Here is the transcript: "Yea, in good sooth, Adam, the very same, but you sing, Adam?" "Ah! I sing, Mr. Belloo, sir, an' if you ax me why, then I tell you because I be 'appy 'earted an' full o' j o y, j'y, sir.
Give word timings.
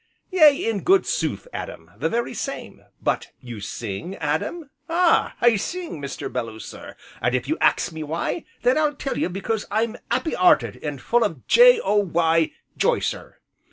"Yea, 0.31 0.65
in 0.67 0.81
good 0.81 1.05
sooth, 1.05 1.47
Adam, 1.53 1.91
the 1.95 2.09
very 2.09 2.33
same, 2.33 2.81
but 3.03 3.27
you 3.39 3.59
sing, 3.59 4.15
Adam?" 4.15 4.71
"Ah! 4.89 5.35
I 5.39 5.57
sing, 5.57 6.01
Mr. 6.01 6.27
Belloo, 6.27 6.57
sir, 6.57 6.95
an' 7.21 7.35
if 7.35 7.47
you 7.47 7.55
ax 7.61 7.91
me 7.91 8.01
why, 8.01 8.43
then 8.63 8.79
I 8.79 8.89
tell 8.93 9.19
you 9.19 9.29
because 9.29 9.67
I 9.69 9.85
be 9.85 9.97
'appy 10.09 10.33
'earted 10.35 10.83
an' 10.83 10.97
full 10.97 11.23
o' 11.23 11.43
j 11.47 11.79
o 11.81 11.97
y, 11.97 12.49
j'y, 12.75 12.97
sir. 12.99 13.37